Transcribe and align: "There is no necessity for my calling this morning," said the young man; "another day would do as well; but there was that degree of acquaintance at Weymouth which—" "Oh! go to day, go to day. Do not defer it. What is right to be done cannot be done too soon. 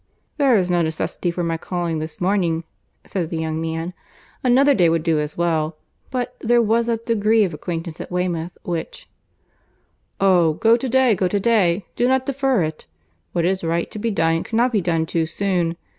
"There 0.37 0.57
is 0.57 0.71
no 0.71 0.81
necessity 0.81 1.29
for 1.29 1.43
my 1.43 1.57
calling 1.57 1.99
this 1.99 2.19
morning," 2.19 2.63
said 3.03 3.29
the 3.29 3.37
young 3.37 3.61
man; 3.61 3.93
"another 4.43 4.73
day 4.73 4.89
would 4.89 5.03
do 5.03 5.19
as 5.19 5.37
well; 5.37 5.77
but 6.09 6.35
there 6.41 6.59
was 6.59 6.87
that 6.87 7.05
degree 7.05 7.43
of 7.43 7.53
acquaintance 7.53 8.01
at 8.01 8.09
Weymouth 8.11 8.57
which—" 8.63 9.07
"Oh! 10.19 10.53
go 10.53 10.75
to 10.75 10.89
day, 10.89 11.13
go 11.13 11.27
to 11.27 11.39
day. 11.39 11.85
Do 11.95 12.07
not 12.07 12.25
defer 12.25 12.63
it. 12.63 12.87
What 13.33 13.45
is 13.45 13.63
right 13.63 13.91
to 13.91 13.99
be 13.99 14.09
done 14.09 14.43
cannot 14.43 14.71
be 14.71 14.81
done 14.81 15.05
too 15.05 15.27
soon. 15.27 15.77